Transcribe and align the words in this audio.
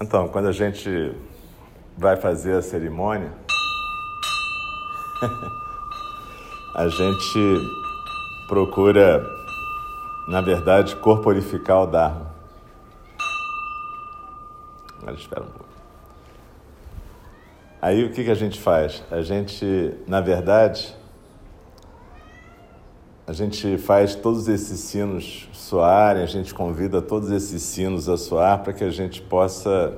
Então, 0.00 0.28
quando 0.28 0.48
a 0.48 0.52
gente 0.52 1.14
vai 1.96 2.16
fazer 2.16 2.54
a 2.58 2.62
cerimônia, 2.62 3.32
a 6.76 6.86
gente 6.86 7.60
procura, 8.46 9.24
na 10.28 10.42
verdade, 10.42 10.94
corporificar 10.96 11.82
o 11.82 11.86
Dharma. 11.86 12.30
Agora 15.00 15.16
espera 15.16 15.42
um 15.42 15.46
pouco. 15.46 15.64
Aí 17.80 18.04
o 18.04 18.12
que, 18.12 18.24
que 18.24 18.30
a 18.30 18.34
gente 18.34 18.60
faz? 18.60 19.02
A 19.10 19.22
gente, 19.22 19.94
na 20.06 20.20
verdade, 20.20 20.94
a 23.26 23.32
gente 23.32 23.76
faz 23.76 24.14
todos 24.14 24.46
esses 24.46 24.78
sinos 24.78 25.48
soarem, 25.52 26.22
a 26.22 26.26
gente 26.26 26.54
convida 26.54 27.02
todos 27.02 27.30
esses 27.32 27.60
sinos 27.60 28.08
a 28.08 28.16
soar 28.16 28.62
para 28.62 28.72
que 28.72 28.84
a 28.84 28.90
gente 28.90 29.20
possa 29.20 29.94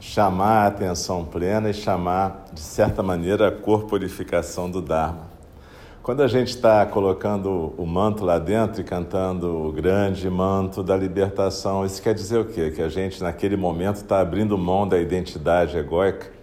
chamar 0.00 0.64
a 0.64 0.66
atenção 0.66 1.24
plena 1.24 1.70
e 1.70 1.74
chamar, 1.74 2.46
de 2.52 2.60
certa 2.60 3.00
maneira, 3.00 3.46
a 3.46 3.52
corporificação 3.52 4.68
do 4.68 4.82
Dharma. 4.82 5.30
Quando 6.02 6.22
a 6.22 6.26
gente 6.26 6.48
está 6.48 6.84
colocando 6.84 7.74
o 7.78 7.86
manto 7.86 8.24
lá 8.24 8.38
dentro 8.38 8.80
e 8.80 8.84
cantando 8.84 9.68
o 9.68 9.70
grande 9.70 10.28
manto 10.28 10.82
da 10.82 10.96
libertação, 10.96 11.86
isso 11.86 12.02
quer 12.02 12.14
dizer 12.14 12.40
o 12.40 12.44
quê? 12.46 12.72
Que 12.72 12.82
a 12.82 12.88
gente, 12.88 13.22
naquele 13.22 13.56
momento, 13.56 13.96
está 13.96 14.18
abrindo 14.18 14.58
mão 14.58 14.88
da 14.88 14.98
identidade 14.98 15.76
egóica 15.78 16.39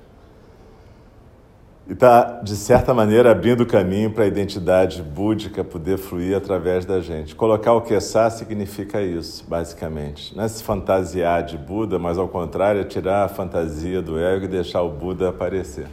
e 1.89 1.93
está, 1.93 2.41
de 2.43 2.53
certa 2.57 2.93
maneira, 2.93 3.31
abrindo 3.31 3.61
o 3.61 3.65
caminho 3.65 4.11
para 4.11 4.25
a 4.25 4.27
identidade 4.27 5.01
búdica 5.01 5.63
poder 5.63 5.97
fluir 5.97 6.35
através 6.35 6.83
da 6.85 6.99
gente. 6.99 7.33
Colocar 7.33 7.71
o 7.73 7.81
Kessá 7.81 8.29
significa 8.29 9.01
isso, 9.01 9.45
basicamente. 9.47 10.35
Não 10.35 10.43
é 10.43 10.47
se 10.49 10.61
fantasiar 10.61 11.43
de 11.45 11.57
Buda, 11.57 11.97
mas 11.97 12.17
ao 12.17 12.27
contrário, 12.27 12.81
é 12.81 12.83
tirar 12.83 13.23
a 13.23 13.29
fantasia 13.29 14.01
do 14.01 14.19
ego 14.19 14.43
e 14.43 14.47
deixar 14.49 14.81
o 14.81 14.89
Buda 14.89 15.29
aparecer. 15.29 15.87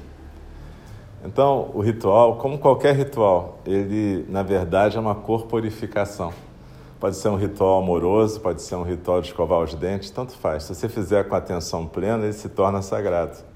Então, 1.24 1.70
o 1.72 1.80
ritual, 1.80 2.38
como 2.38 2.58
qualquer 2.58 2.96
ritual, 2.96 3.60
ele, 3.64 4.26
na 4.28 4.42
verdade, 4.42 4.96
é 4.96 5.00
uma 5.00 5.14
corporificação. 5.14 6.32
Pode 6.98 7.14
ser 7.16 7.28
um 7.28 7.36
ritual 7.36 7.80
amoroso, 7.80 8.40
pode 8.40 8.62
ser 8.62 8.74
um 8.74 8.82
ritual 8.82 9.20
de 9.20 9.28
escovar 9.28 9.60
os 9.60 9.74
dentes, 9.74 10.10
tanto 10.10 10.32
faz. 10.32 10.64
Se 10.64 10.74
você 10.74 10.88
fizer 10.88 11.28
com 11.28 11.36
atenção 11.36 11.86
plena, 11.86 12.24
ele 12.24 12.32
se 12.32 12.48
torna 12.48 12.82
sagrado. 12.82 13.53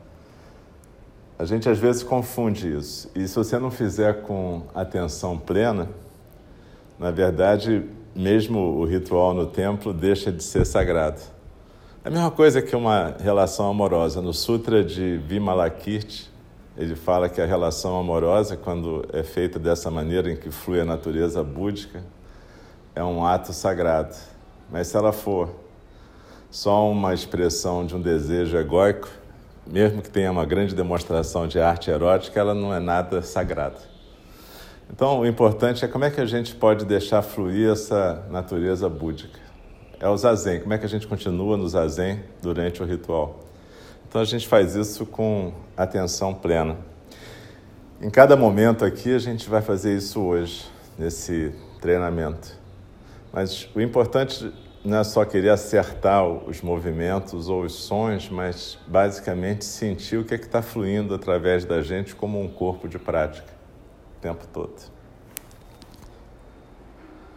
A 1.38 1.44
gente 1.44 1.68
às 1.68 1.78
vezes 1.78 2.02
confunde 2.02 2.76
isso. 2.76 3.08
E 3.14 3.28
se 3.28 3.36
você 3.36 3.60
não 3.60 3.70
fizer 3.70 4.22
com 4.22 4.62
atenção 4.74 5.38
plena, 5.38 5.88
na 6.98 7.12
verdade, 7.12 7.84
mesmo 8.12 8.58
o 8.58 8.84
ritual 8.84 9.32
no 9.32 9.46
templo 9.46 9.92
deixa 9.94 10.32
de 10.32 10.42
ser 10.42 10.66
sagrado. 10.66 11.20
É 12.04 12.08
a 12.08 12.10
mesma 12.10 12.32
coisa 12.32 12.60
que 12.60 12.74
uma 12.74 13.14
relação 13.20 13.70
amorosa. 13.70 14.20
No 14.20 14.34
Sutra 14.34 14.82
de 14.82 15.18
Vimalakirti, 15.18 16.28
ele 16.76 16.96
fala 16.96 17.28
que 17.28 17.40
a 17.40 17.46
relação 17.46 17.96
amorosa, 17.96 18.56
quando 18.56 19.06
é 19.12 19.22
feita 19.22 19.60
dessa 19.60 19.92
maneira 19.92 20.32
em 20.32 20.36
que 20.36 20.50
flui 20.50 20.80
a 20.80 20.84
natureza 20.84 21.44
búdica, 21.44 22.02
é 22.96 23.04
um 23.04 23.24
ato 23.24 23.52
sagrado. 23.52 24.16
Mas 24.72 24.88
se 24.88 24.96
ela 24.96 25.12
for 25.12 25.50
só 26.50 26.90
uma 26.90 27.14
expressão 27.14 27.86
de 27.86 27.94
um 27.94 28.00
desejo 28.00 28.56
egóico, 28.56 29.08
mesmo 29.70 30.00
que 30.00 30.10
tenha 30.10 30.30
uma 30.30 30.46
grande 30.46 30.74
demonstração 30.74 31.46
de 31.46 31.60
arte 31.60 31.90
erótica, 31.90 32.40
ela 32.40 32.54
não 32.54 32.74
é 32.74 32.80
nada 32.80 33.20
sagrada. 33.22 33.76
Então, 34.90 35.20
o 35.20 35.26
importante 35.26 35.84
é 35.84 35.88
como 35.88 36.04
é 36.04 36.10
que 36.10 36.20
a 36.20 36.26
gente 36.26 36.54
pode 36.54 36.86
deixar 36.86 37.20
fluir 37.20 37.70
essa 37.70 38.24
natureza 38.30 38.88
búdica. 38.88 39.38
É 40.00 40.08
o 40.08 40.16
zazen, 40.16 40.60
como 40.60 40.72
é 40.72 40.78
que 40.78 40.86
a 40.86 40.88
gente 40.88 41.06
continua 41.06 41.56
no 41.56 41.68
zazen 41.68 42.20
durante 42.40 42.82
o 42.82 42.86
ritual. 42.86 43.40
Então, 44.08 44.22
a 44.22 44.24
gente 44.24 44.48
faz 44.48 44.74
isso 44.74 45.04
com 45.04 45.52
atenção 45.76 46.32
plena. 46.32 46.76
Em 48.00 48.08
cada 48.08 48.36
momento 48.36 48.84
aqui, 48.84 49.14
a 49.14 49.18
gente 49.18 49.50
vai 49.50 49.60
fazer 49.60 49.94
isso 49.94 50.20
hoje, 50.20 50.64
nesse 50.98 51.52
treinamento. 51.80 52.56
Mas 53.30 53.68
o 53.74 53.80
importante 53.80 54.50
não 54.84 54.98
é 54.98 55.04
só 55.04 55.24
querer 55.24 55.50
acertar 55.50 56.26
os 56.26 56.60
movimentos 56.60 57.48
ou 57.48 57.62
os 57.62 57.74
sons, 57.74 58.28
mas 58.28 58.78
basicamente 58.86 59.64
sentir 59.64 60.16
o 60.18 60.24
que 60.24 60.34
é 60.34 60.36
está 60.36 60.62
fluindo 60.62 61.14
através 61.14 61.64
da 61.64 61.82
gente 61.82 62.14
como 62.14 62.40
um 62.40 62.48
corpo 62.48 62.88
de 62.88 62.98
prática 62.98 63.52
o 64.16 64.20
tempo 64.20 64.46
todo. 64.52 64.97